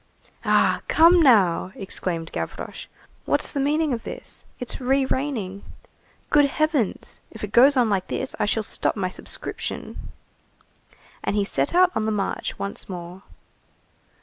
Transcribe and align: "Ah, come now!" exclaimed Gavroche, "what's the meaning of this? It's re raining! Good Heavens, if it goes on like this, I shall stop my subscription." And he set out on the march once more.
"Ah, 0.43 0.81
come 0.87 1.21
now!" 1.21 1.71
exclaimed 1.75 2.31
Gavroche, 2.31 2.87
"what's 3.25 3.51
the 3.51 3.59
meaning 3.59 3.93
of 3.93 4.01
this? 4.01 4.43
It's 4.59 4.81
re 4.81 5.05
raining! 5.05 5.63
Good 6.31 6.45
Heavens, 6.45 7.21
if 7.29 7.43
it 7.43 7.51
goes 7.51 7.77
on 7.77 7.87
like 7.87 8.07
this, 8.07 8.35
I 8.39 8.45
shall 8.47 8.63
stop 8.63 8.95
my 8.95 9.09
subscription." 9.09 10.09
And 11.23 11.35
he 11.35 11.43
set 11.43 11.75
out 11.75 11.91
on 11.93 12.07
the 12.07 12.11
march 12.11 12.57
once 12.57 12.89
more. 12.89 13.21